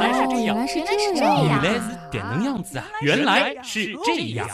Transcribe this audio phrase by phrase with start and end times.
[0.00, 2.62] 来是这样，原来是原来是这样，原来是点能样。
[2.62, 2.84] 子啊！
[3.02, 4.48] 原来是这样。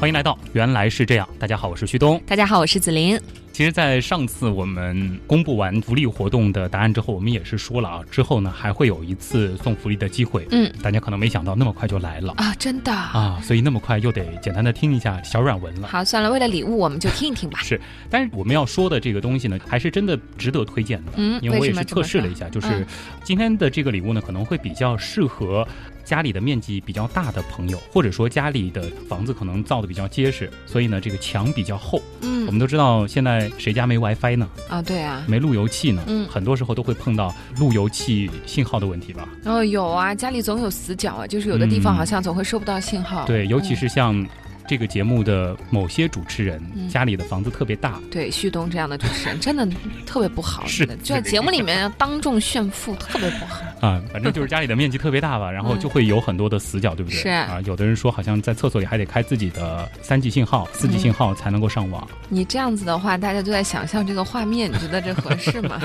[0.00, 2.22] 欢迎来到《原来是这样》，大家好，我是旭东。
[2.24, 3.20] 大家好，我是子林。
[3.52, 10.46] 其实，在上次我们公布完福利活动的答案之后，我们也是说了啊，之后呢还会有一次送福利的机会。
[10.52, 15.88] 嗯，大家可能没想到那么快就来了啊，真的啊，所以那么快又得简单的听一下小软文了。
[15.88, 17.58] 好，算了，为了礼物，我们就听一听吧。
[17.64, 21.12] 是，但是我们要说的这个东西呢，还是真的值得推荐的。
[21.16, 22.86] 嗯，因为我也是测试了一下，就是嗯
[23.24, 25.66] 今天的这个礼物呢，可能会比较适合
[26.08, 32.02] 家里的面积比较大的朋友，或者说家里的房子可能造的比较结实，所以呢，这个墙比较厚。
[32.22, 34.48] 嗯我嗯们都知道，现在谁家没 WiFi 呢？
[34.70, 36.02] 啊，对啊，没路由器呢？
[36.06, 39.28] 嗯很多时候都会碰到路由器信号的问题吧？
[39.44, 43.26] 哦，有啊，家里总有死角啊，就是有的地方嗯好像总会收不到信号。
[43.26, 44.26] 对，尤其嗯是像
[44.66, 49.68] 这个节目的某些主持人，嗯家里的房子特别大，对旭东这样的主持人真的
[50.06, 53.60] 特别不好， 是的就在节目里面当众炫富，特别不好。
[53.80, 57.20] 啊，反正就是家里的面积特别大吧，然后就会有很多的死角，对不对？
[57.20, 62.06] 嗯是啊，有的人说好像在厕所里还得开自己的三 G 信号、四 G 嗯信号才能够上网。
[62.28, 65.80] 你这样子的话，大家就在想象这个画面，你觉得这合适吗？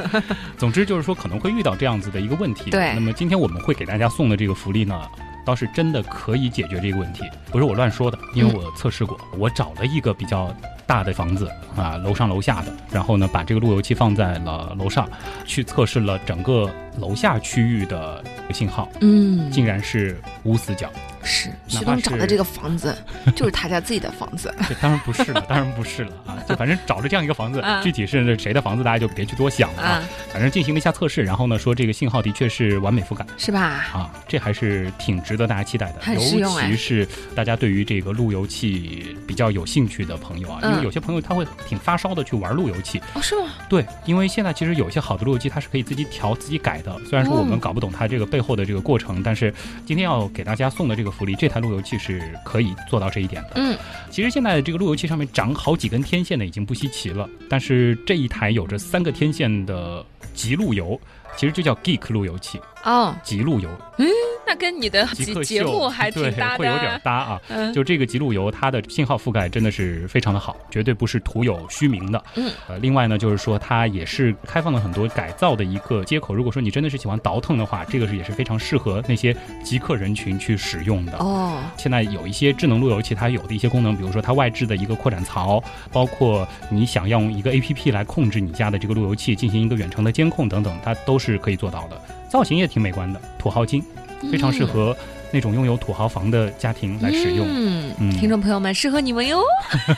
[0.58, 2.70] 总之就是说可能会遇到这样子的一个问题。
[2.70, 5.00] 对那么今天我们会给大家送的这个福利呢，
[5.44, 10.54] 倒是真的可以解决这个问题，不是我乱说的，因为我测试过，我找了一个比较。
[10.90, 15.08] 大的房子啊，楼上楼下的，然后呢，把这个路由器放在了楼上，
[15.46, 18.20] 去测试了整个楼下区域的
[18.52, 20.90] 信号，嗯，竟然是无死角。
[21.22, 22.96] 是旭哪怕是东找的这个房子，
[23.36, 24.52] 就是他家自己的房子。
[24.68, 26.38] 这当然不是了，当然不是了啊！
[26.48, 33.60] 就反正找了这样一个房子啊，具体是谁的房子，大家就别去多想了啊啊。，反正进行了一下测试，然后呢，说这个信号的确是完美覆盖是吧？
[33.92, 36.14] 啊，这还是挺值得大家期待的。
[36.14, 43.00] 尤其是大家对于这个路由器比较有兴趣的朋友啊，因为嗯有些朋友他会挺发烧的去玩路由器。
[43.14, 43.48] 哦，是吗？
[43.68, 46.96] 对，因为现在其实有些好的路由器它是可以自己调、自己改的。
[47.08, 49.52] 虽然说我们哦搞不懂它这个背后的这个过程，但是
[49.86, 53.52] 今天要给大家送的这个福利，这台路由器是可以做到这一点的。
[53.56, 53.76] 嗯，
[54.10, 60.04] 其实现在这个路由器上面长好几根天线的已经不稀奇了，但是这一台有着三个天线的
[60.34, 61.00] 极路由，
[61.36, 63.68] 其实就叫 Geek 路由器，哦，极路由，
[63.98, 64.08] 嗯
[64.46, 67.40] 那跟你的节节目还挺搭的，会有点搭啊。
[67.48, 72.24] 嗯，就这个极路由，它的信号覆盖真的是非常的好，绝对不是徒有虚名的。
[72.34, 76.34] 嗯，呃，另外呢，就是说它也是开放了很多改造的一个接口。
[76.34, 81.18] 如果说你真的是喜欢倒腾的话，这个是也是非常适合那些极客人群去使用的。
[81.18, 85.62] 哦，现在有一些智能路由器，它有的一些功能，比如说它外置的一个扩展槽，
[85.92, 92.00] 包括你想用一个 APP 来控制你家的这个路由器，进行一个远程的监控等等，它都是可以做到的。
[92.30, 93.82] 造型也挺美观的，土豪金，
[94.30, 94.96] 非常适合
[95.32, 97.46] 那种拥有土豪房的家庭来使用。
[97.48, 99.42] 嗯，嗯听众朋友们，适合你们哟。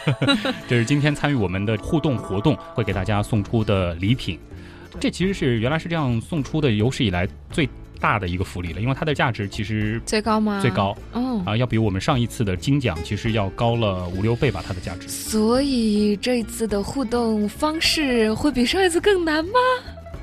[0.67, 4.39] 这是今天参与我们的互动活动会给大家送出的礼品。
[4.99, 10.59] 这其实是原来是这样送出的有史以来最大的一个福利了，因为它的价值其实最高吗？
[10.61, 10.71] 最。
[10.71, 15.09] 高嗯，啊，要比我们上一次的金奖其实要高了五六倍吧，它的价值。
[15.09, 19.53] 所以这一次的互动方式会比上一次更难吗？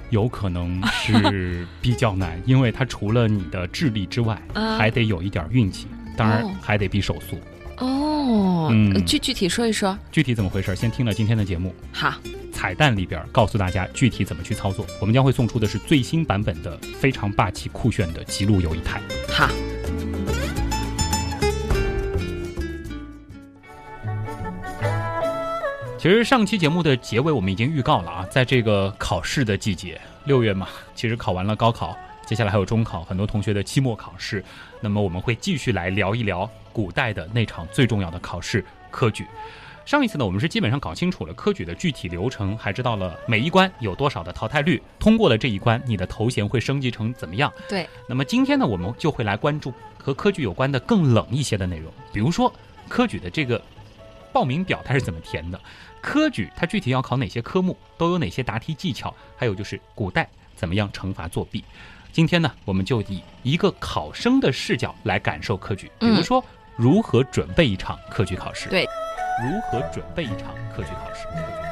[0.10, 5.88] 有可能是 比较难，因为它除了你的智力之外，啊还得有一点运气，
[6.18, 7.40] 当然哦还得比手速。
[7.78, 8.70] 哦，
[9.06, 9.98] 具具体说一说。
[10.12, 10.76] 具体怎么回事？
[10.76, 12.14] 先听了今天的节目，好，
[12.52, 14.86] 彩蛋里边告诉大家具体怎么去操作。
[15.00, 19.00] 我们将会送出的是最新版本的非常霸气酷炫的极路由一台。
[19.30, 19.48] 好，
[26.00, 31.94] 其实上期节目的结尾我们已经预告了啊，在这个考试的季节，六月嘛，其实考完了高考，
[32.26, 34.42] 接下来还有中考，很多同学的期末考试。
[34.80, 39.28] 那么我们会继续来聊一聊古代的那场最重要的考试——科举。
[39.86, 47.52] 上一次呢，我们是基本上搞清楚了科举的具体流程，还知道了每一关有多少的淘汰率，通过了这一关，你的头衔会升级成怎么样。
[47.68, 52.50] 对，那么今天呢，我们就会来关注和科举有关的更冷一些的内容，比如说
[52.88, 53.62] 科举的这个
[54.32, 55.60] 报名表它是怎么填的，
[56.02, 61.64] 科举它具体要考哪些科目，都有哪些答题技巧，还有就是古代怎么样惩罚作弊。
[62.12, 66.44] 今天呢，我们就以一个考生的视角来感受科举，比如说
[66.76, 68.86] 如何准备一场科举考试，对，
[69.44, 71.69] 如何准备一场科举考试，科举考试。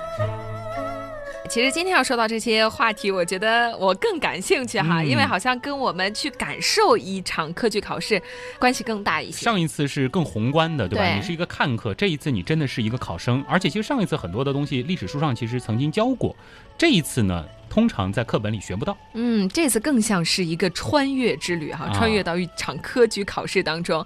[1.50, 8.22] 其实今天要说到这些话题，我觉得我更感兴趣哈，嗯因为好像跟我们去感受一场科举考试
[8.60, 9.44] 关系更大一些。
[9.44, 11.06] 上一次是更宏观的，对吧？
[11.06, 16.36] 对你是一个看客，这一次你真的是一个考生，而且其实上一次很多的东西历史书上其实曾经教过，
[16.78, 18.98] 这一次呢，通常在课本里学不到。
[19.14, 24.06] 嗯，这次更像是一个穿越之旅哈，啊穿越到一场科举考试当中。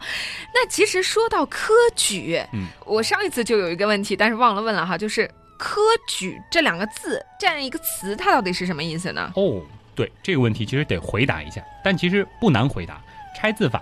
[0.53, 5.29] 那其实说到科举，嗯，我上一次就有一个问题，但是忘了问了哈，就是
[5.61, 9.31] 科举这两个字这样一个词，它到底是什么意思呢？
[9.35, 9.61] 哦，
[9.93, 12.99] 对这个问题其实得回答一下，但其实不难回答。
[13.37, 13.79] 拆字法，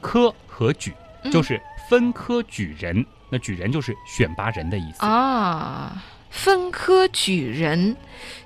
[0.00, 0.92] 科和举
[1.30, 6.02] 就是分科举人，那举人就是选拔人的意思啊。
[6.30, 7.96] 分科举人，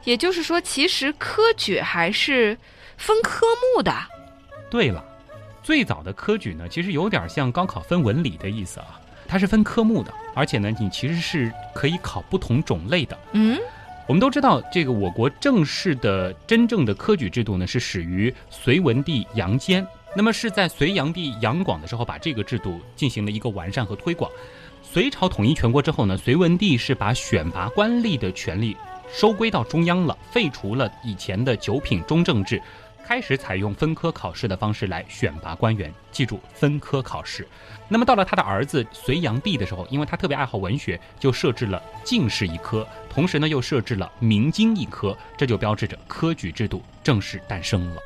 [0.05, 2.59] 也就是说，其实科举还是
[2.99, 3.91] 分科目的。
[4.71, 5.03] 对了，
[5.63, 13.19] 最早的科举呢，其实有点像高考分文理的意思啊，它是分科目的，而且呢，你其实是可以考不同种类的。
[13.33, 13.59] 嗯，
[14.07, 24.31] 我们都知道，这个我国正式的真正的科举制度呢，是始于隋文帝杨坚，那么是在隋炀帝杨广的时候，把这个制度进行了一个完善和推广。
[24.83, 28.77] 隋朝统一全国之后呢，隋文帝是把选拔官吏的权利
[29.11, 32.61] 收归到中央了，废除了以前的九品中正制，
[33.07, 35.93] 开始采用分科考试的方式来选拔官员。
[36.11, 37.47] 记住，分科考试。
[37.89, 48.01] 那么到了他的儿子隋炀帝的时候，因为他特别爱好文学，就设置了进士一科，同时呢又设置了明经一科，这就标志着科举制度正式诞生了。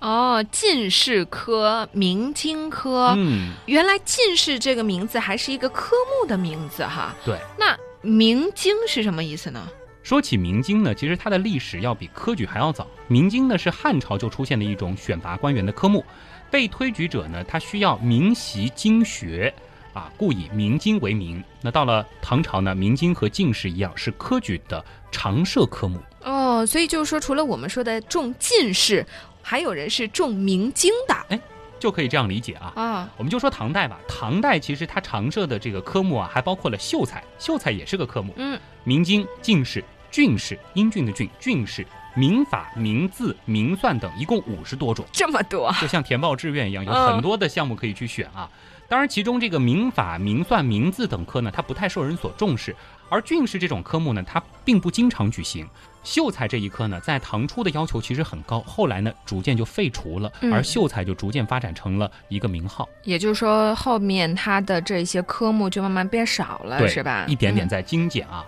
[0.00, 7.14] 哦，进士科、明经科，嗯，原来进士这个名字还是一个科目的名字哈。
[7.24, 9.66] 对，那明经是什么意思呢？
[10.06, 12.86] 说起明经呢，其实它的历史要比科举还要早。
[13.08, 16.04] 明经呢是汉朝就出现的一种选拔官员的科目，
[16.48, 19.52] 被推举者呢他需要明习经学，
[19.92, 21.42] 啊，故以明经为名。
[21.60, 25.98] 那到了唐朝呢，明经和进士一样是科举的常设科目。
[26.22, 29.04] 哦，所以就是说，除了我们说的中进士。
[29.42, 31.40] 还有人是中明经的，哎，
[31.78, 32.72] 就可以这样理解啊。
[32.74, 38.32] 啊，我们就说唐代吧，唐代其实它常设的这个科目啊，还包括了秀才，秀才也是个科目。
[38.38, 45.04] 嗯，明经、进士、进士，英俊的俊，进士，民法、民字、民算等，一共五十多种。
[45.12, 48.48] 这么多，就像填报志愿一样，有很多的项目可以去选啊。
[48.88, 52.74] 当然，其中这个民法、民算、民字等科呢，它不太受人所重视。
[53.08, 55.68] 而郡士这种科目呢，它并不经常举行。
[56.04, 62.88] 秀才这一科呢，在唐初的要求其实很高，后来呢，逐渐就废除了，而秀才就逐渐发展成了一个名号。
[63.02, 67.24] 也就是说，后面它的这些科目就慢慢变少了，是吧？
[67.26, 68.46] 一点点在精简啊。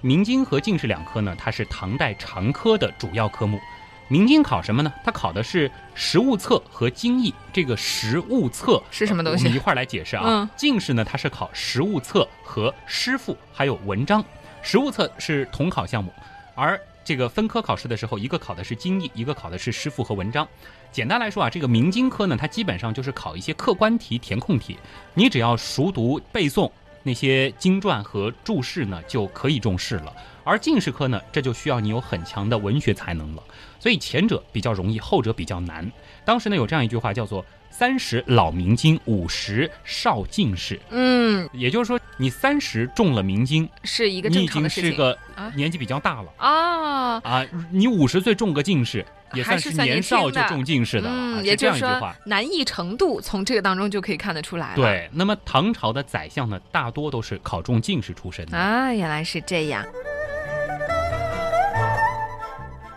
[0.00, 3.58] 明经和进士两科呢，它是唐代常科的主要科目。
[4.06, 4.90] 明经考什么呢？
[5.04, 7.34] 它考的是实物册和经义。
[7.52, 9.44] 这个实物册是什么东西？
[9.44, 10.48] 我们一块儿来解释啊。
[10.56, 14.24] 进士呢，它是考实物册和诗赋，还有文章。
[14.62, 16.12] 实物册是统考项目，
[16.54, 20.46] 而这个分科考试的时候，一个考的是经义，一个考的是诗赋和文章。
[20.90, 24.78] 简单来说啊，这个明经科呢，它基本上就是考一些客观题、填空题，
[25.12, 26.70] 你只要熟读背诵
[27.08, 30.12] 那些经传和注释呢，就可以重视了。
[30.44, 33.42] 而进士科呢，这就需要你有很强的文学才能了。
[33.80, 35.90] 所以前者比较容易，后者比较难。
[36.26, 40.78] 当时呢有这样一句话叫做“三十老明经，五十少进士”。
[40.90, 44.84] 嗯，也就是说你三十中了明经是一个正常的事情。
[44.84, 45.18] 你已经是个
[45.54, 47.46] 年纪比较大了啊啊！
[47.70, 49.04] 你五十岁中个进士，
[49.34, 51.44] 也算是年少就中进士的了。
[51.44, 54.76] 是这样一句话，难易程度从这个当中就可以看得出来了。
[54.76, 59.84] 对，那么唐朝的宰相呢，大多都是考中进士出身的啊，原来是这样。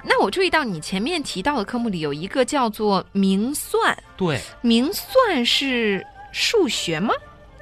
[0.03, 7.13] 那我注意到你前面提到的科目里有一个叫做明算，对，明算是数学吗？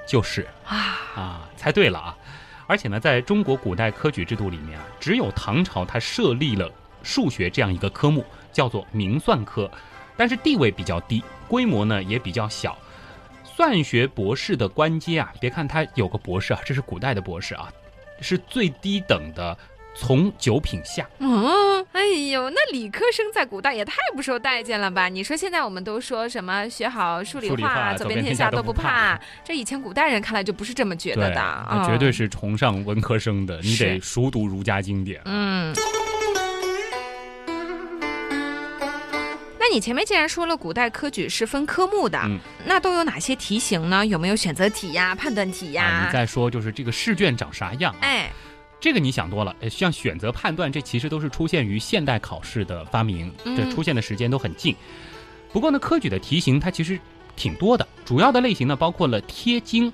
[0.07, 0.75] 就是啊
[1.15, 2.17] 啊，猜对了啊！
[2.65, 6.71] 而且呢，在中国古代科举制度里面啊，只有唐朝它设立了
[7.03, 8.25] 数学这样一个科目，
[8.59, 9.71] 叫做明算科，
[10.17, 12.77] 但是地位比较低，规模呢也比较小。
[13.45, 17.71] 算学博士的官阶啊，别看他有个博士啊，这是古代的博士啊，
[18.19, 19.57] 是最低等的。
[19.95, 25.09] 从九品下，嗯，哎呦，那理科生在古代也太不受待见了吧？
[25.09, 35.19] 你说现在我们都说什么学好数理化，走遍天下都不怕，这以前古代人看来就不是这么觉得的啊，绝对是崇尚文科生的，你得熟读儒家经典。
[35.25, 35.73] 嗯，
[39.71, 42.19] 你前面既然说了古代科举是分科目的，
[42.65, 44.05] 那都有哪些题型呢？
[44.05, 46.05] 有没有选择题呀、判断题呀？
[46.05, 47.95] 你再说就是这个试卷长啥样？
[48.01, 48.31] 哎。
[48.81, 54.73] 这个你想多了，像选择判断，这其实都是出现于现代考试的发明，这出现的时间都很近。
[55.51, 56.97] 不过呢，科举的题型它其实
[57.35, 59.91] 挺多的，主要的类型呢包括了贴经、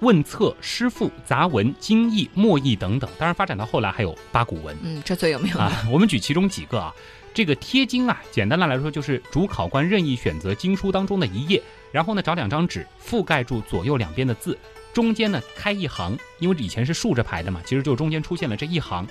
[0.00, 3.08] 问策、诗赋、杂文、经义、墨义等等。
[3.18, 4.76] 当然，发展到后来还有八股文。
[4.82, 5.72] 嗯，这最有名啊。
[5.90, 6.92] 我们举其中几个啊，
[7.36, 11.62] 这个贴经啊，简单的来说就是主考官任意选择经书当中的一页，
[11.92, 14.58] 然后呢找两张纸覆盖住左右两边的字。
[14.94, 19.06] 中间呢开一行，因为以前是竖着排的嘛，其实就中间出现了这一行。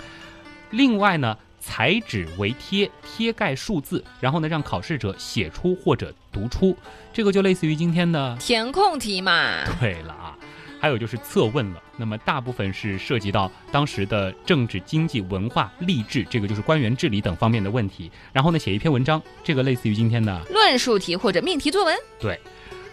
[0.71, 6.75] 另外呢，裁纸为贴，贴盖数字，然后呢让考试者写出或者读出，
[7.13, 9.63] 这个就类似于今天的填空题嘛。
[9.79, 10.35] 对了啊，
[10.85, 11.81] 还有就是测问了。
[11.97, 18.11] 那么大部分是涉及到当时的政治、经济、文化、吏治，这个就是官员治理等方面的问题。
[18.31, 21.97] 然后呢，写一篇文章，这个类似于今天的论述题或者命题作文。
[22.19, 22.39] 对。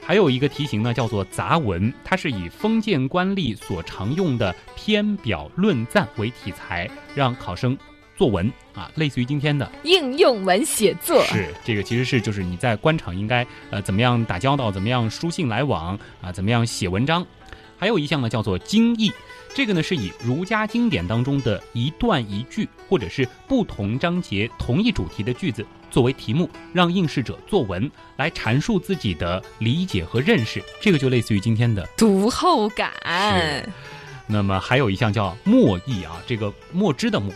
[0.00, 7.76] 还有一个题型呢，叫做杂文，它是以封建官吏所常用的篇表论赞为题材，让考生
[8.16, 11.22] 作文啊，类似于今天的应用文写作。
[11.26, 17.24] 是这个，其实是就是你在官场应该呃怎么样打交道，怎么样书信来往啊，怎么样写文章。
[17.82, 19.10] 还有一项呢，叫做经义，
[19.52, 25.66] 这个呢是以儒家经典当中的一段一句，或者是不同章节同一主题的句子。
[25.90, 32.92] 作为题目，让应试者作文来阐述自己的理解和认识，这个就类似于今天的读后感。
[34.28, 37.32] 那么还有一项叫墨译啊，这个墨汁的墨，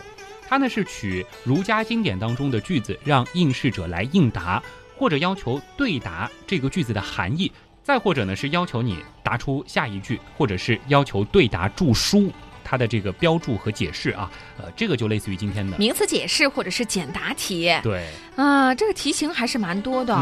[0.47, 4.63] 它呢是取儒家经典当中的句子，让应试者来应答，
[4.95, 7.51] 或者要求对答这个句子的含义，
[7.87, 12.29] 再或者呢是要求你答出下一句，或者是要求对答注书。
[12.61, 17.73] 它的这个标注和解释啊，呃，这个就类似于今天的名词解释或者是简答题。
[17.81, 20.13] 对，啊，这个题型还是蛮多的。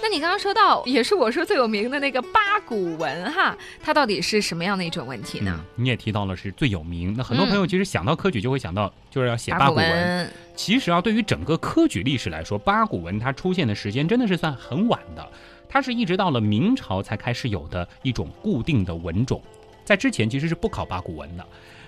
[0.00, 5.60] 那你刚刚说到，也是我说最有名的那个八股文哈，它到底是什么样的一种问题呢？
[5.74, 10.32] 你也提到了是最有名，那很多朋友其实想到科举就会想到就是要写八股文。
[10.54, 15.28] 其实啊，对于整个科举历史来说，八股文它出现的时间真的是算很晚的。
[15.68, 19.42] 它是一直到了明朝才开始有的一种固定的文种，
[19.84, 21.46] 在之前其实是不考八股文的。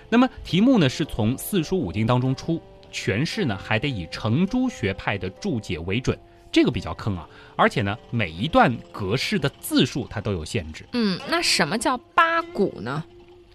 [0.09, 2.59] 那么题目呢是从四书五经当中出，
[2.91, 6.17] 诠释呢还得以程朱学派的注解为准，
[6.51, 7.29] 这个比较坑啊。
[7.55, 10.83] 而且呢每一段格式的字数它都有限制。
[10.93, 13.03] 嗯，那什么叫八股呢？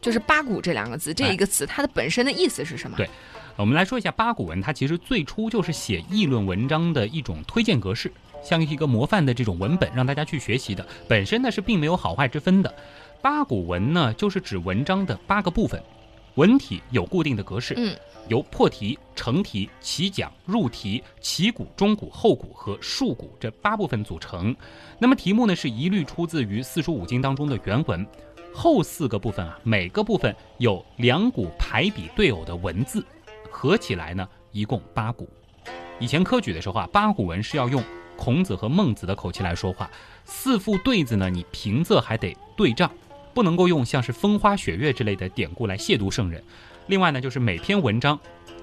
[0.01, 2.97] 就是八股这两个字，这一个词它的本身的意思是什么？
[2.97, 3.11] 对，
[3.61, 8.11] 我们来说一下八股文，它其实最初就是写议论文章的一种推荐格式。
[8.43, 12.75] 像一个模范的这种文本，让大家去学习的，本身呢是并没有好坏之分的。
[13.21, 15.79] 八股文呢，就是指文章的八个部分，
[16.37, 17.95] 文体有固定的格式，嗯，
[18.29, 24.57] 由破题、成题、起讲、入题、起股、中股、后股和束股这八部分组成。
[24.99, 28.07] 那么题目呢是一律出自于四书五经当中的原文，
[28.55, 33.05] 后四个部分啊，每个部分有两股排比对偶的文字，
[33.51, 35.29] 合起来呢一共八股。
[35.99, 37.83] 以前科举的时候啊，八股文是要用。
[38.17, 39.91] 孔子和孟子的口气来说话，
[40.27, 42.91] 四副对子呢，你平仄还得对仗，
[43.33, 46.43] 不能够用像是风花雪月之类的典故来亵渎圣人。
[46.87, 48.19] 另外呢，就是每篇文章。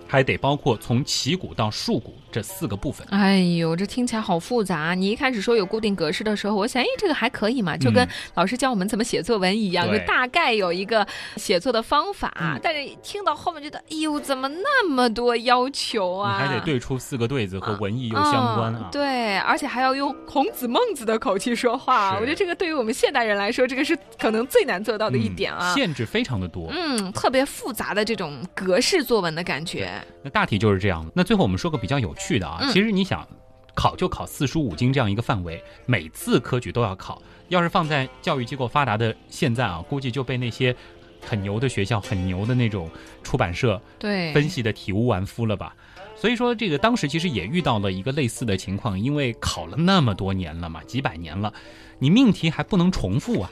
[0.10, 3.05] 还得包括从起骨到竖骨这四个部分。
[3.10, 4.93] 哎呦，这听起来好复杂。
[4.93, 11.05] 你一开始说有固定格式的时候，我想，哎，这个还可以嘛，就跟老师教我们怎么写作文一样，就大概有一个
[11.36, 12.60] 写作的方法。
[12.62, 16.41] 但是听到后面觉得，哎呦，怎么那么多要求啊？
[16.41, 18.89] 你还得对出四个对子和文艺又相关啊。
[18.91, 22.15] 对，而且还要用孔子、孟子的口气说话。
[22.15, 25.74] 我觉得这个对于我们现代人来说，这个是可能最难做到的一点啊。
[25.74, 26.67] 限制非常的多。
[26.72, 29.89] 嗯，特别复杂的这种格式作文的感觉。
[30.24, 31.12] 那大体就是这样的。
[31.15, 33.27] 那最后我们说个比较有趣的啊，其实你想
[33.74, 37.21] 考就考四书五经这样一个范围，每次科举都要考。
[37.50, 40.75] 要是放在教育机构发达的现在啊，估计就被那些
[41.21, 42.89] 很牛的学校、很牛的那种
[43.24, 45.74] 出版社对分析的体无完肤了吧。
[46.15, 51.53] 所以说，这个当时其实也遇到了一个类似的情况，因为考了那么多年了嘛，几百年了，
[52.00, 53.51] 你命题还不能重复啊。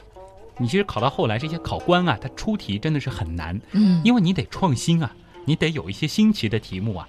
[0.58, 5.14] 你其实考到后来，这些考官啊，他出题真的是很难，嗯，因为你得创新啊。
[5.48, 7.08] 你得有一些新奇的题目啊，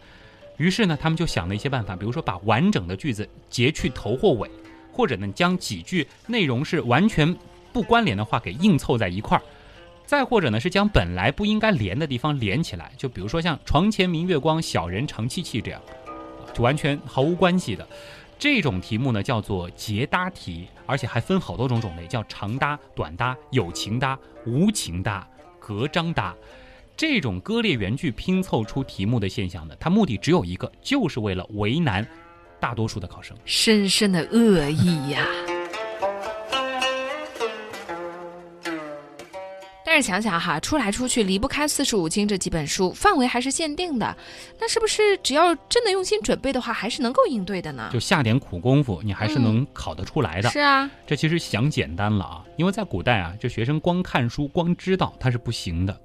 [0.57, 4.49] 于是呢，他们就想了一些办法，比如说把完整的句子截去头或尾，
[4.91, 7.35] 或者呢，将几句内容是完全
[7.71, 9.43] 不关联的话给硬凑在一块儿，
[10.05, 15.79] 再或者呢，是将本来不应该连的地方连起来，就比如说像“床前明月光，小人长戚戚”这样，
[16.53, 17.87] 就完全毫无关系的
[18.39, 25.27] 这种题目呢，叫做结搭题，而且还分好多种种类，叫长搭、短搭、有情搭、无情搭、
[25.59, 26.35] 隔章搭。
[26.97, 32.03] 这种割裂原句拼凑出题目的现象呢，它目的只有一个，就是为了为难
[32.59, 33.37] 大多数的考生。
[33.45, 35.23] 深深的恶意呀！
[39.85, 44.17] 但是想想哈，出来出去离不开四书五经这几本书，范围还是限定的。
[44.59, 47.91] 那是不是只要真的用心准备的话，还是能够应对的呢？
[47.93, 50.49] 就下点苦功夫，你还是能考得出来的。
[50.49, 55.95] 是啊，这其实想简单了啊，因为在古代啊，这学生光看书、光知道他是不行的。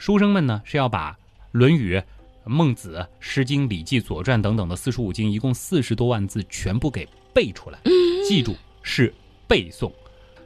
[0.00, 1.12] 书生们呢是要把
[1.52, 1.96] 《论语》
[2.46, 7.78] 《孟子》《诗经》《礼记》《左传》等等的四书五经，一共四十多万字全部给背出来。
[8.26, 9.12] 记住是
[9.46, 9.92] 背诵，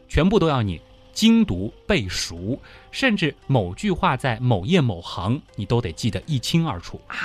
[0.09, 0.81] 全部都要你
[1.13, 2.59] 精读背熟，
[2.91, 7.17] 甚至某句话在某页某行你都得记得一清二楚啊。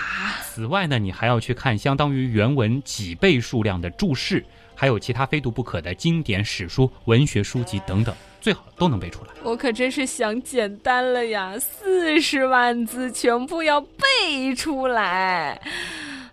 [0.43, 4.45] 此外呢，你还要去看相当于原文几倍数量的注释。
[4.75, 9.29] 还有其他非读不可的经典史书、文学书籍等等，最好都能背出来。
[9.43, 15.59] 我可真是想简单了呀，四十万字全部要背出来。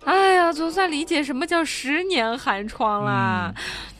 [0.03, 3.53] 哎呀，总算理解什么叫十年寒窗啦。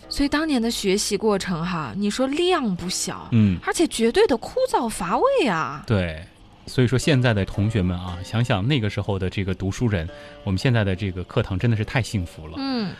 [0.09, 5.83] 所以当年的学习过程哈，你说量不小，嗯，而且绝对的枯燥乏味啊。
[5.85, 6.23] 对，
[6.65, 10.07] 所以说现在的同学们啊，想想那个时候的这个读书人，
[10.45, 12.53] 我们现在的这个课堂真的是太幸福了。
[12.55, 12.93] 嗯，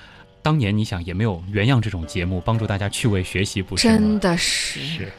[0.48, 5.12] 当年你想也没有原样这种节目帮助大家趣味学习，不是真的是是。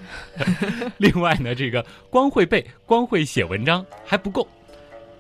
[0.96, 4.48] 另外呢，这个光会背、光会写文章还不够。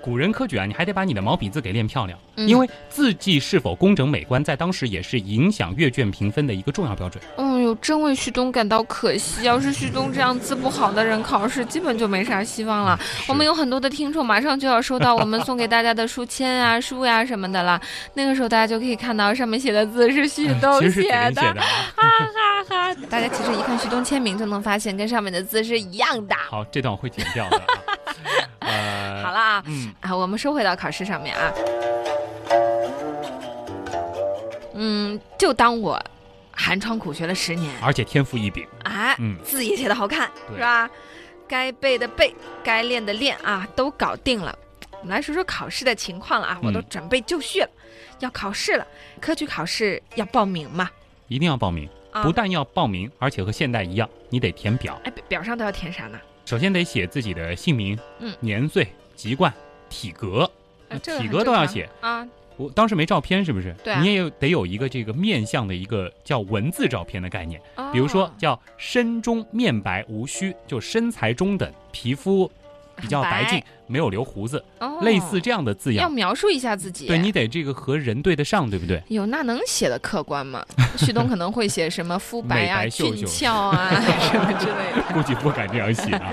[0.00, 7.22] 古人科举啊，你还得把你的毛笔字给练漂亮，因为字迹是否工整美观，在当时也是影响阅卷评分的一个重要标准。
[7.36, 9.44] 哎呦，真为旭东感到可惜。
[9.44, 12.98] 要是旭东这样字不好的人，考试基本就没啥希望了。
[13.26, 17.80] 我们有很多的听众马上就要收到我们送给大家的书签啊、书呀什么的了。
[18.14, 21.02] 那个时候大家就可以看到上面写的字是旭东写
[21.32, 21.42] 的，
[21.96, 22.94] 哈哈哈！
[23.10, 26.34] 大家其实一看旭东签名就能发现，跟上面的字是一样的。
[26.48, 27.62] 好，这段我会剪掉的。
[28.60, 29.17] 呃，
[29.58, 31.52] 啊，嗯啊，我们说回到考试上面啊，
[34.74, 36.00] 嗯，就当我
[36.52, 40.88] 寒窗苦学了十年，而且天赋异禀，哎，字也写的好看，是吧？
[41.48, 44.56] 该背的背，该练的练啊，都搞定了。
[45.00, 47.68] 我们来说说考试的情况了啊，我都准备就绪了，
[48.20, 48.86] 要考试了。
[49.20, 50.90] 科举考试要报名嘛？
[51.26, 51.88] 一定要报名，
[52.22, 55.00] 不但要报名，而且和现代一样，你得填表。
[55.04, 56.18] 哎，表上都要填啥呢？
[56.44, 58.88] 首先得写自己的姓名、嗯，年岁、
[59.18, 59.52] 籍贯、
[59.90, 60.48] 体格，
[61.18, 62.24] 体格都要写啊。
[62.56, 63.74] 我当时没照片，是不是？
[63.82, 67.60] 对，你也有得有一个这个面相的一个叫文字照片的概念，
[67.92, 72.50] 比如说叫身中面白无须，就身材中等，皮肤。
[73.00, 74.62] 比较白净，没有留胡子，
[75.02, 77.06] 类似这样的字样，要描述一下自己。
[77.06, 79.02] 对你得这个和人对得上，对不对？
[79.08, 80.64] 有，那能写的客观吗？
[80.96, 83.90] 旭东可能会写什么肤白啊、俊俏啊
[84.30, 86.32] 什么之类的， 估计不敢这样写啊。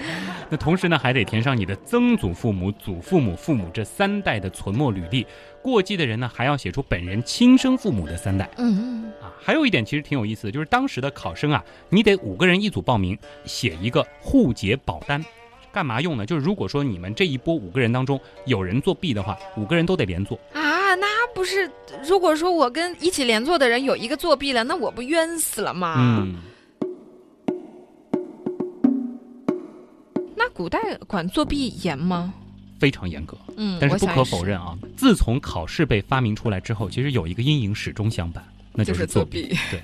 [0.49, 5.25] 那同时呢，还得填上你的曾祖父母、祖父母、父母这三代的存没履历。
[5.61, 8.47] 过继的人呢，还要写出本人亲生父母的三代。
[8.57, 15.23] 嗯啊，还有一点其实挺有意思的，就是当时的考生啊，你得五个人一组报名，写一个户籍保单。
[15.75, 16.25] 干嘛用呢？
[16.25, 20.95] 就是如果说你们这一波五个人当中有人作弊的话，五个人都得连坐啊。
[20.95, 21.69] 那不是，
[22.07, 25.95] 如果说我跟一起连坐的人有一个作弊了，那我不冤死了吗？
[25.99, 26.35] 嗯。
[30.33, 32.33] 那古代管作弊严吗？
[32.79, 33.37] 非常严格。
[33.57, 33.77] 嗯。
[33.81, 39.53] 但是不可否认啊，自从考试被发明出来之后，其实有一个阴影始终相伴，那就是作弊。
[39.69, 39.83] 对。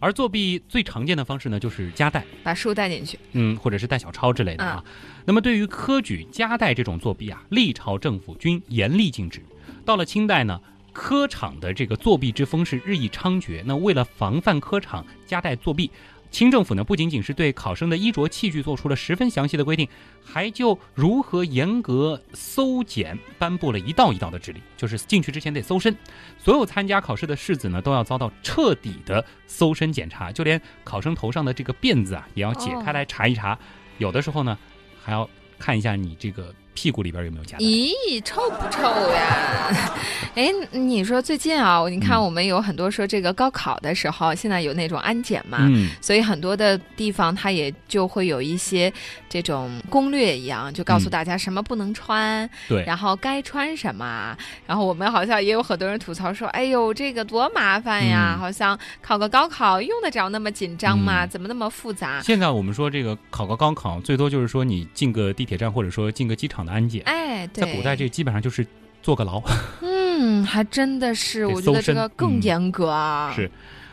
[0.00, 4.82] 而作弊最常见的方式呢，就是夹带，把书带进去，嗯，或者是带小抄之类的啊。
[5.26, 9.40] 那么对于科举夹带这种作弊啊，历朝政府均严厉禁止。
[9.84, 10.60] 到了清代呢，
[10.92, 13.62] 科场的这个作弊之风是日益猖獗。
[13.64, 15.90] 那为了防范科场夹带作弊。
[16.30, 19.88] 清政府呢，不仅仅是对考生的衣着器具做出了十分详细的规定，
[20.24, 25.96] 还就如何严格搜检颁布了一道一道的指令，就是进去之前得搜身，
[26.38, 33.58] 所有参加考试的士子呢，都要遭到彻底的搜身检查，就连考生头上的这个辫子啊，也要解开来查一查，
[33.98, 34.56] 有的时候呢，
[35.02, 36.54] 还要看一下你这个。
[36.80, 37.62] 屁股里边有没有夹带？
[37.62, 38.80] 咦，臭不臭
[39.12, 39.68] 呀？
[40.34, 45.68] 哎，你说最近啊，你看我们有很多说这个高考的时候，现在有那种安检嘛，
[46.00, 48.90] 所以很多的地方它也就会有一些
[49.28, 54.34] 这种攻略一样，就告诉大家什么不能穿，对，然后该穿什么。
[54.66, 58.38] 然后我们好像也有很多人吐槽说：“哎呦，这个多麻烦呀！
[58.40, 61.26] 好像考个高考用得着那么紧张吗？
[61.26, 66.69] 怎么那么复杂？”现在我们说这个考个高考，最多就是说你进个地铁站，或者说进个机场的。
[66.70, 68.66] 安检，哎，在古代这基本上就是
[69.02, 69.42] 坐个牢。
[69.82, 73.32] 嗯，还真的是，我觉得这个更严格啊。
[73.34, 73.50] 是，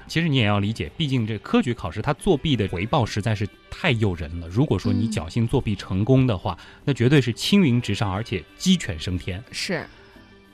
[0.07, 4.47] 其实你也要理解，毕竟这科举考试它作弊的回报实在是太诱人了。
[4.47, 9.41] 如果说你侥幸作弊成功的话，那绝对是青云直上，而且鸡犬升天。
[9.51, 9.85] 是，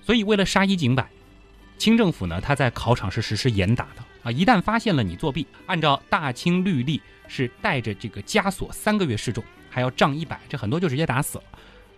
[0.05, 1.09] 所以为了杀一儆百，
[1.77, 4.31] 清政府呢，他在考场是实施严打的啊。
[4.31, 11.43] 一旦发现了你作弊，按照大清律例是带着这个枷锁三个月示众，还要杖一百，这很多就直接打死了。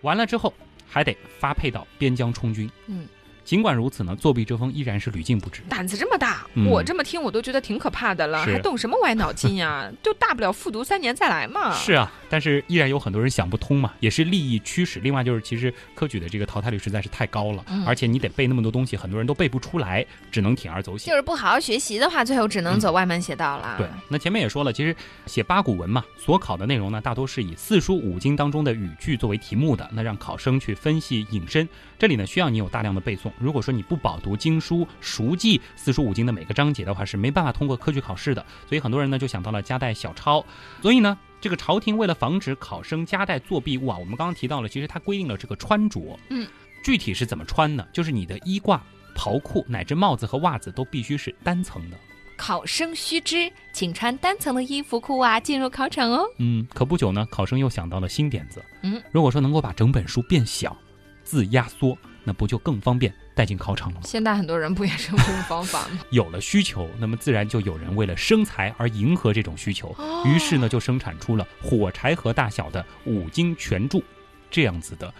[0.02, 0.52] 完了之后，
[0.88, 2.70] 还得发配到边疆充军。
[2.86, 3.06] 嗯，
[3.46, 5.62] 尽管如此呢，作弊之风依然是屡禁不止。
[5.68, 9.88] 胆子这么大，我这么听我都觉得挺可怕的了，还动什么歪脑筋呀？
[10.02, 11.72] 就大不了复读三年再来嘛。
[11.72, 14.98] 是啊，但是依然有很多人想不通嘛，也是利益驱使。
[14.98, 21.08] 另外就是，其实科举的这个淘汰率实在是太高了，而且你得背那么多东西，很多人都背不出来，只能铤而走险。
[21.08, 23.76] 就是不好好学习的话，最后只能走歪门邪道了。
[23.78, 24.94] 对，那前面也说了，其实
[25.26, 31.68] 写八股文嘛，所考的内容呢，大多是以四书五经当中的语句作为题目的，那让考生去分析引申。
[31.96, 33.30] 这里呢，需要你有大量的背诵。
[33.38, 38.44] 如果说你不饱读经书，熟记四书五经的每个章节的话，是没办法通过科举考试的。
[38.68, 40.44] 所以很多人呢，就想到了夹带小抄。
[40.82, 41.18] 所以呢。
[41.38, 46.48] 这个朝廷为了防止考生夹带作弊物啊，我们刚刚提到了，其实它规定了这个穿着，嗯，
[46.82, 47.86] 具体是怎么穿呢？
[47.92, 48.80] 就是你的衣褂、
[49.14, 51.96] 袍裤乃至帽子和袜子都必须是单层的。
[52.36, 56.24] 考生须知，请穿单层的衣服裤啊进入考场哦。
[56.38, 60.74] 嗯，可不久呢，考生又想到了新点子，嗯，如果说能够把整本书变小，
[61.22, 63.14] 字压缩，那不就更方便？
[63.36, 64.00] 带进考场了吗？
[64.02, 66.00] 现在很多人不也是用这种方法吗？
[66.08, 69.94] 有了需求，那么自然就有人为了生财而迎合这种需求，
[70.24, 74.02] 于是呢就生产出了火柴盒大小的五经全注
[74.50, 75.12] 这样子的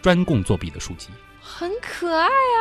[0.00, 1.08] 专供作弊的书籍，
[1.40, 2.56] 很可爱啊！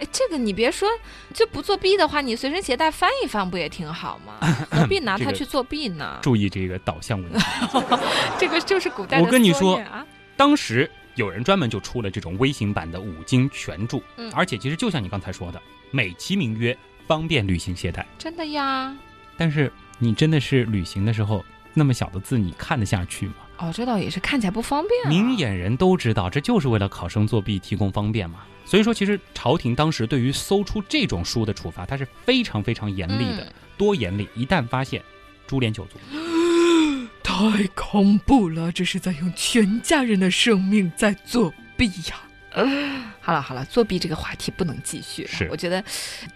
[0.00, 0.86] 哎，这个你别说，
[1.32, 4.34] 就不作弊的话，你随身携带翻一翻不也挺好吗？
[4.70, 6.18] 何必拿它去作弊呢？
[6.20, 7.40] 注意这个导向问题，
[8.38, 9.22] 这个就是古代。
[9.22, 10.90] 我跟你说啊，当时。
[11.14, 18.94] 有人专门就出了这种微型版的五经全注，嗯，而且其实就像你刚才说的，美其名曰方便旅行携带，真的呀。
[19.36, 23.34] 但是你真的是旅行的时候那么小的字，你看得下去吗？
[23.58, 25.08] 哦，这倒也是看起来不方便。
[25.08, 28.40] 明眼人都知道，这就是为了考生作弊提供方便嘛。
[28.64, 35.02] 所以说，其实朝廷当时对于搜出这种书的处罚，它是非常非常严厉的，多严厉，一旦发现，
[35.46, 35.98] 株连九族。
[37.34, 38.70] 太恐怖了！
[38.70, 42.20] 这是在用全家人的生命在作弊呀！
[43.20, 45.26] 好了好了，作弊这个话题不能继续。
[45.26, 45.82] 是，我觉得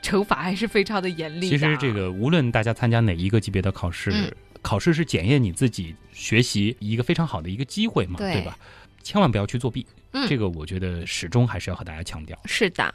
[0.02, 1.48] 惩罚还是非常的严厉。
[1.50, 8.58] 其实这个无论大家参加哪一个级别的考试，考试是检验你自己学习一个非常好的一个机会嘛，对吧？
[9.04, 9.86] 千万不要去作弊。
[10.10, 12.36] 嗯，这个我觉得始终还是要和大家强调。
[12.44, 12.92] 是的。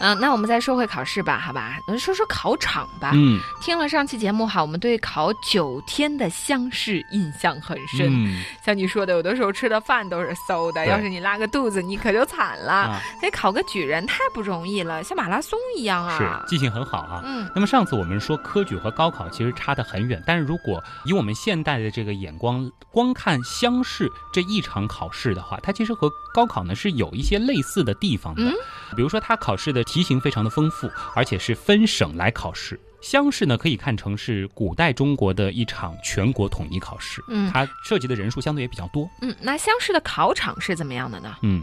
[0.00, 1.78] 嗯，那我们再说回考试吧，好吧？
[1.86, 3.12] 们说说考场吧。
[3.14, 8.08] 嗯，听了上期节目哈，我们对考九天的乡试印象很深。
[8.10, 13.00] 嗯，像你说的，有的时候吃的饭都是馊的，要是你拉个肚子，你可就惨了。
[13.22, 16.18] 得考个举人太不容易了，像马拉松一样啊。
[16.18, 17.22] 是，记性很好啊。
[17.24, 17.48] 嗯。
[17.54, 28.42] 那么上次我们说科举和高考其实差得很远，但是如果以我们现代的这个眼光，光看乡试这一场考试的话，它其实和高考呢是有一些类似的地方的。
[28.42, 28.52] 嗯。
[28.96, 32.78] 比如说，它考试的题型非常的丰富，而且是分省来考试。
[33.00, 37.22] 乡试呢，可以看成是古代中国的一场全国统一考试。
[37.28, 39.06] 嗯，它涉及的人数相对也比较多。
[39.20, 41.36] 嗯，那乡试的考场是怎么样的呢？
[41.42, 41.62] 嗯，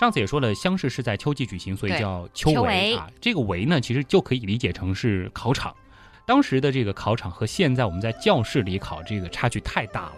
[0.00, 3.06] 上次也说了，乡试是在秋季举行，所以叫秋闱啊。
[3.20, 5.74] 这个闱呢，其实就可以理解成是考场。
[6.24, 10.14] 当时的这个考场和现在我们在教室里考这个差距太大了。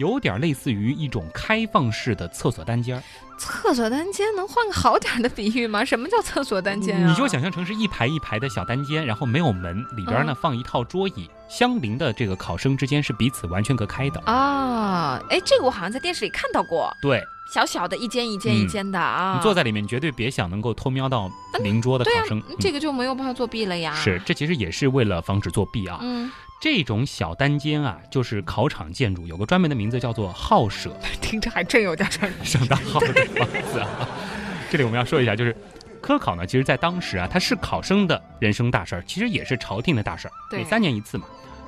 [0.00, 3.02] 有点类似于一种开放式的厕所单间儿。
[3.38, 5.84] 厕所单间能换个好点的比喻吗？
[5.84, 7.08] 什么叫厕所单间啊？
[7.08, 14.20] 你就想象成是一排一排的小单间，然后没有门，里边呢放一套桌椅，相邻的这个考生之间是彼此完全隔开的。
[14.24, 16.90] 啊，哎，这个我好像在电视里看到过。
[17.02, 19.34] 对，小小的一间一间一间的啊。
[19.36, 21.30] 你坐在里面，绝对别想能够偷瞄到
[21.62, 22.42] 邻桌的考生。
[22.58, 23.94] 这个就没有办法作弊了呀。
[23.94, 25.98] 是，这其实也是为了防止作弊啊。
[26.02, 26.30] 嗯。
[26.60, 30.94] 这种小单间啊，就是考场建筑，有个专门的名字叫做号舍。
[31.22, 32.06] 听着还真有点
[32.44, 33.88] 上大号的房子啊。
[34.70, 35.56] 这里我们要说一下，就是
[36.02, 40.30] 科考呢，其实在当时啊，它是考生的人生大事儿，其实也是朝廷的大事儿。
[40.52, 41.24] 每三年一次嘛，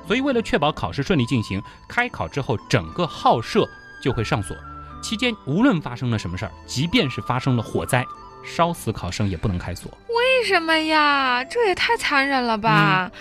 [0.07, 3.67] 所以为了确保考试顺利进行，开考之后整个号舍
[3.99, 4.55] 就会上锁，
[5.01, 8.05] 期间无论发生了什么事儿，即便是发生了火灾，
[8.45, 9.91] 烧死考生也不能开锁。
[10.09, 11.43] 为什么呀？
[11.43, 13.11] 这也太残忍了吧！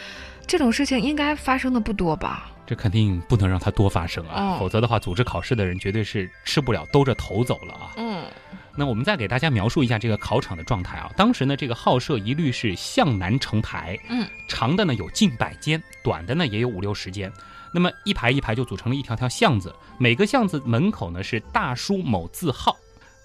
[0.52, 2.50] 这种事情应该发生的不多吧？
[2.66, 7.92] 这肯定不能让它多发生啊，否则的话，组织考试的人绝对是吃不了兜着头走了啊。
[7.96, 8.22] 嗯，
[8.76, 11.10] 那我们再给大家描述一下这个考场的状态啊。
[11.16, 17.32] 当时呢，这个号舍一律是向南成排，嗯，长的呢有近百间，短的呢也有五六十间。
[17.72, 22.76] 那么一排一排就组成了一条条巷子，每个巷子门口呢是大书某字号，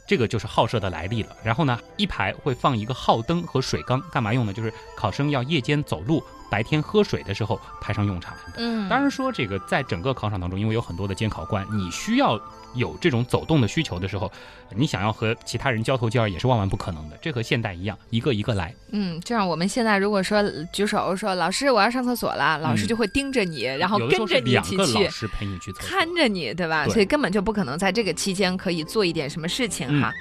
[0.08, 1.36] 这个就是号舍的来历了。
[1.44, 4.54] 然后呢，一排会放一个号灯和水缸，干嘛用呢？
[4.54, 6.24] 就是考生要夜间走路。
[6.50, 8.34] 白天喝水的时候派上用场。
[8.56, 12.40] 嗯，当然说这个在整个考场当中，因为有很多的监考官，你需要
[12.74, 14.32] 有这种走动的需求的时候，
[14.76, 17.18] 你想要和其他人交头接耳也是万万不可能的。
[17.22, 18.74] 这和现代一样，一个一个来。
[18.92, 26.88] 嗯，这样我们现在如果说举手说老师我要上厕所了，老师就会盯着你，然后跟着你一起去，老师陪你去看着你，对吧？
[26.88, 30.14] 所以根本就不可能在这个期间可以做一点什么事情哈。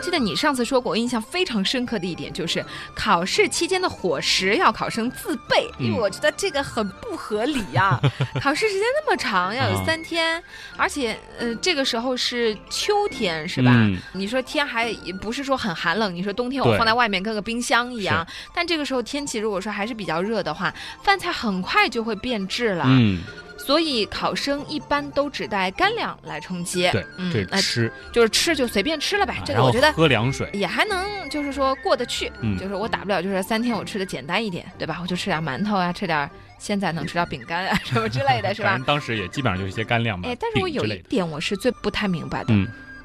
[0.00, 8.00] 我记得你上次说过，我印象非常深刻的一点就是考试期间的伙食要考生自备，因为我觉得这个很不合理呀。
[8.40, 10.42] 考试时间那么长，要有三天，
[10.74, 13.86] 而且呃这个时候是秋天是吧？
[14.14, 22.86] 你说天还不是说很寒冷，你说冬天我放在外面跟个冰箱一样，但这个时候天气如果说还是比较热的话，饭菜很快就会变质了。
[22.88, 23.20] 嗯。
[23.66, 26.90] 所以考生一般都只带干粮来充饥。
[26.90, 29.40] 对，这吃就是吃就随便吃了呗。
[29.44, 32.30] 这个我觉得喝凉水也还能，就是说过得去。
[32.40, 34.98] 嗯，就是我打不了，就是三天我吃的简单一点，对吧？
[35.02, 38.80] 我就吃点馒头啊，吃点现在能吃到饼干啊什么之类的，是吧？
[38.86, 40.28] 当时也基本上就是一些干粮嘛。
[40.28, 42.54] 哎，但是我有一点我是最不太明白的，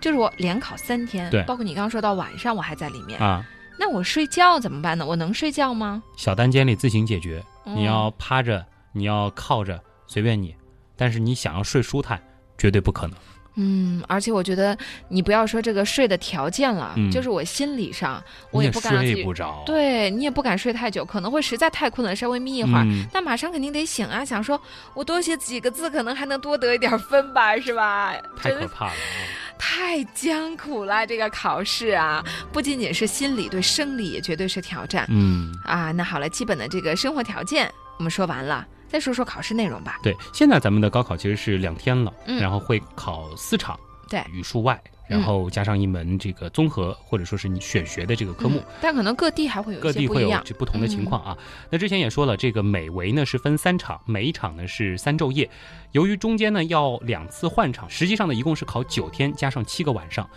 [0.02, 3.46] 就是我连考三天，对，包括你刚刚说到晚上我还在里面啊，
[3.78, 5.06] 那我睡觉怎么办呢？
[5.06, 6.02] 我能睡觉吗？
[6.16, 10.56] 小单间里自行解决，你要趴着，你要靠着，随便你。
[10.96, 12.22] 但是你想要睡舒坦，
[12.58, 13.18] 绝对不可能。
[13.58, 19.64] 嗯，而且我觉得你不要说这个睡的条件了，就是我心理上我也不敢睡不着。
[19.66, 24.62] 对你也不敢睡太久，可能会实在太困了，稍微眯一会儿，但马上肯定得醒啊，想说
[24.94, 28.14] 我多写几个字，可能还能多得一点分吧，是吧？
[28.36, 28.94] 太可怕了，
[29.58, 35.06] 太艰苦了，这个考试啊，不仅仅是心理，对生理也绝对是挑战。
[35.10, 38.68] 嗯啊，那好了，基本的这个生活条件我们说完了。
[38.88, 40.00] 再说说考试内容吧。
[40.04, 48.64] 对，现在咱们的高考其实是两天了，然后会考四场，对，语数外，然后加上一门这个综合或者说是你选学的这个科目。
[48.82, 51.38] 但可能各地还会有各地会有就不同的情况啊。
[51.70, 55.50] 那之前也说了，这个每围呢是分三场，每一场呢是三昼夜。
[55.92, 60.30] 由于中间呢要两次换场，实际上呢一共是考九天，加上七个晚上。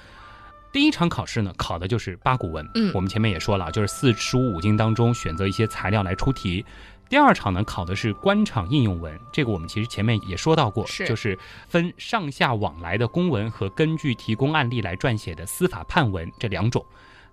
[0.70, 6.64] 第一场考试呢考的就是八股文，嗯，我们前面也说了，就是四书五经当中选择一些材料来出题。
[7.09, 16.85] 第二场呢，考的是官场应用文，这个我们其实前面也说到过，就是分上下往来的公文和根据提供案例来撰写的司法判文这两种。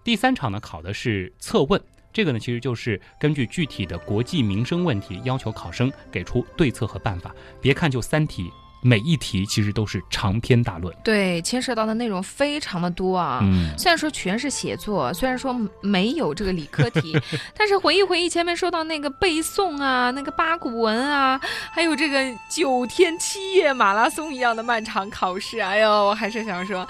[0.04, 1.82] 第三场呢，考的是测问，
[2.14, 7.36] 这个呢其实就是根据具体的国计民生问题，要求考生给出对策和办法。
[7.60, 8.52] 别看就三题。
[8.86, 13.39] 每一题其实都是长篇大论，对，牵涉到的内容非常的多啊。
[13.41, 17.19] 嗯，虽然说全是写作，虽然说没有这个理科题，
[17.58, 26.88] 但是回忆回忆前面说到那个背诵啊，那个八股文啊，还有这个九天七夜马拉松一样的漫长考试，哎呦，我还是想说，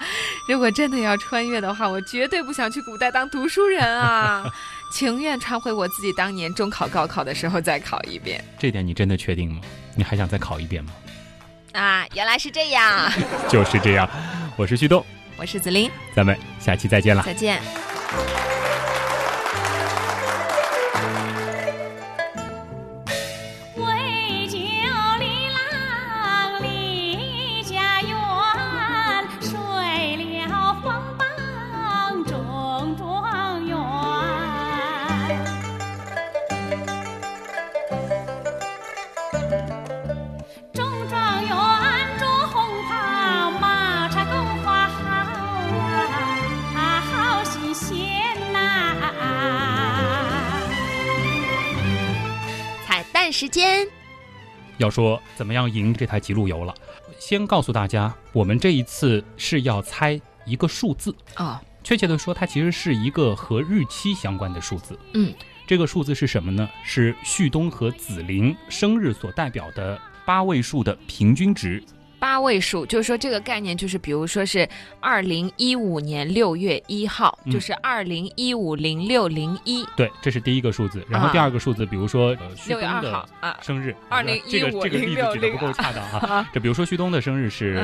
[0.49, 4.43] 如果真的要穿越的话，我绝对不想去古代当读书人啊，
[4.91, 8.43] 情愿穿回我自己当年中考、高考的时候再考一遍。
[8.59, 9.61] 这点你真的确定吗？
[9.95, 10.91] 你还想再考一遍吗？
[11.75, 13.11] 啊，原来是这样，
[13.49, 14.09] 就是这样。
[14.55, 17.61] 我是旭东，我是子林，咱们下期再见了，再见。
[54.77, 56.73] 要说怎么样赢这台极路由了，
[57.19, 64.97] 先告诉大家，我们这一次是要猜一个数字啊，确切的说，它其实是一个和日期相关的数字。
[65.13, 65.33] 嗯，
[65.65, 66.69] 这个数字是什么呢？
[66.83, 71.83] 是旭东和紫菱生日所代表的八位数的平均值。
[72.25, 74.67] 八位数，就是说这个概念，就是比如说是
[74.99, 79.85] 二零一五年六月一号，就是二零一五零六零一。
[79.95, 81.05] 对，这是第一个数字。
[81.07, 83.29] 然后第二个数字，比如说旭东的
[83.61, 86.43] 生日，二零一五这个例子举的不够恰当哈。
[86.51, 87.75] 这比如说旭东的生日是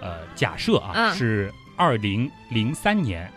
[0.00, 3.30] 呃，假设啊是二零零三年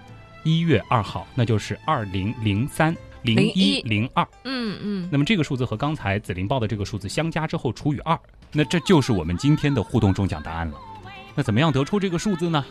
[0.46, 4.28] 一月二号，那就是二零零三零一零二。
[4.44, 5.10] 嗯嗯。
[5.12, 8.18] 那么这个数字和刚才紫菱报的这个数字相加之后除以二。
[8.52, 10.78] 那这就是我们今天的互动中奖答案了。
[11.34, 12.64] 那怎么样得出这个数字呢？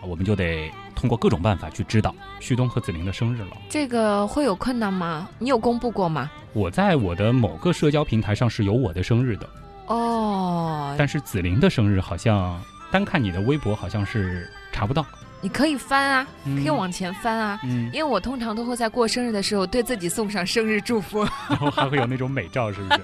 [0.00, 3.56] 我们就得通过各种办法去知道旭东和紫菱的生日了。
[3.68, 5.28] 这个会有困难吗？
[5.40, 6.30] 你有公布过吗？
[6.52, 9.50] 我在我的某个社交平台上是有我的生日的。
[9.86, 10.94] 哦。
[10.96, 12.60] 但是紫菱的生日好像
[12.92, 15.04] 单看你的微博好像是查不到。
[15.40, 17.60] 你可以翻啊，可以往前翻啊，
[17.92, 23.00] 因为我通常都会在过生日的时候对自己送上生日祝福， 然后还会有那种美照，是不是？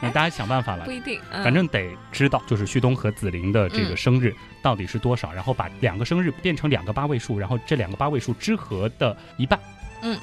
[0.00, 9.60] 那 大家想办法了，不一定，反正得知道，就是旭东和紫菱的这个生日到底是多少，然后把两个生日变成两个八位数，然后这两个八位数之和的一半，
[10.02, 10.18] 嗯，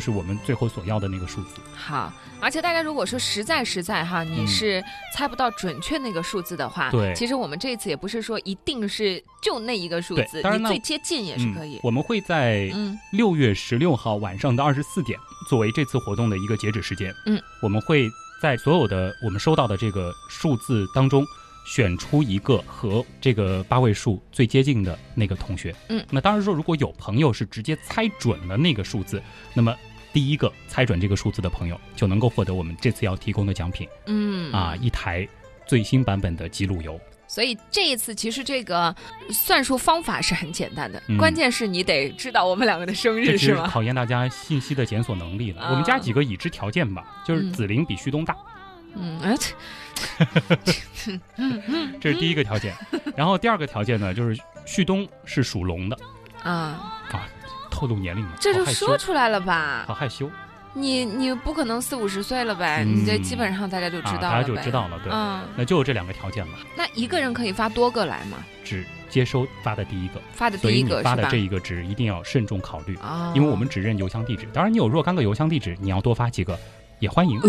[0.00, 0.06] 就。
[0.06, 1.56] 是我们最后所要的那个数字。
[1.74, 4.80] 好，而且大家如果说实在实在哈，你是
[5.12, 11.80] 猜不到准确那个数字的话，对，其实我们这次也不是说一定是就那一个数字，当然最接近也是可以。
[11.82, 12.70] 我们会在
[13.10, 17.12] 六月十六号晚上的二十四点作为这次活动的一个截止时间。
[17.26, 18.08] 嗯，我们会
[18.40, 21.26] 在所有的我们收到的这个数字当中。
[21.66, 25.74] 选出一个和这个八位数最接近的那个同学。
[25.88, 29.20] 嗯，那当然说，如果有朋友是直接猜准了那个数字，
[29.52, 29.76] 那么
[30.12, 33.86] 第一个猜准这个数字的朋友就能够获得我们这次要提供的奖品。
[34.06, 35.28] 嗯，啊，一台
[35.66, 36.98] 最新版本的记录油。
[37.28, 38.94] 所以这一次其实这个
[39.30, 43.66] 算术方法是很简单的，关键是你得知道我们两个的生日是吗？
[43.66, 45.68] 考验大家信息的检索能力了。
[45.70, 48.32] 我们加几个已知条件吧，就是子玲比旭东大。
[48.34, 48.55] 嗯，
[52.00, 52.74] 这是第一个条件，
[53.14, 55.96] 然后第二个条件呢，就是旭东是属龙的
[56.42, 57.28] 啊啊，
[57.70, 59.84] 透露年龄了，这就说出来了吧？
[59.86, 60.30] 好害羞，
[60.74, 62.84] 你你不可能四五十岁了呗？
[62.84, 66.52] 你这基本上大家就知道了，大家就知道了，对，嗯，那就这两个条件了。
[66.76, 68.38] 那一个人可以发多个来吗？
[68.64, 74.46] 只接收发的第一个，发的第一个发的这一个值一定要慎重考虑啊，因为我们只认邮箱地址。
[74.52, 76.58] 当然，你有若干个邮箱地址，你要多发几个
[76.98, 77.40] 也欢迎。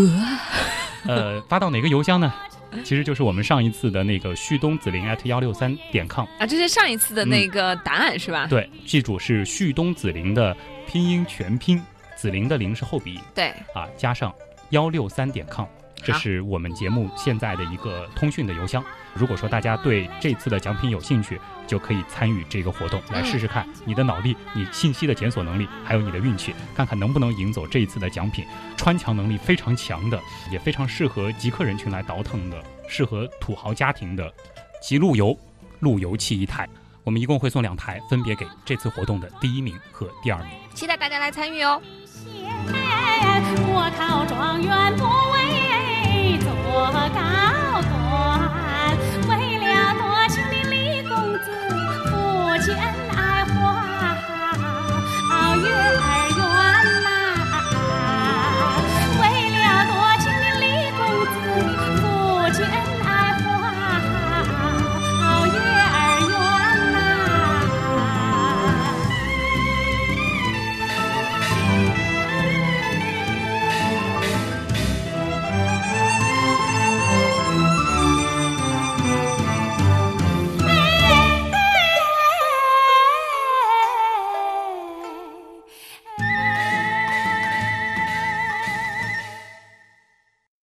[1.05, 2.33] 呃，发到哪个邮箱呢？
[2.83, 8.45] 其实就是我们上一次的那个旭东子林 at 幺六三点 com 啊，这是上一次的那个答案是吧？
[8.49, 10.55] 对，记住是旭东子林的
[10.85, 11.81] 拼音全拼，
[12.15, 14.33] 子林的林是后鼻音，对，啊，加上
[14.71, 15.65] 幺六三点 com。
[16.03, 18.83] 这是我们节目现在的一个通讯的邮箱。
[19.13, 28.45] 如果说大家对这次的奖品有兴趣，就可以参与这个活动，来试试看你的脑力、你信息的检索能力，还有你的运气，看看能不能赢走这一次的奖品。
[28.77, 34.31] 穿墙能力非常强的，也非常适合极客人群来倒腾的，适合土豪家庭的，
[34.81, 35.37] 极路由
[35.79, 36.69] 路由器一台。
[37.03, 40.49] 我们一共会送两台，分别给这次活动的第一名和第二名。
[40.73, 41.81] 期待大家来参与哦。
[46.77, 47.19] 多高
[47.81, 47.89] 段？
[49.27, 50.73] 为了多情的李
[51.07, 51.45] 公子，
[52.05, 52.11] 夫
[52.63, 52.81] 妻恩
[53.15, 53.55] 爱花
[55.29, 56.06] 好月。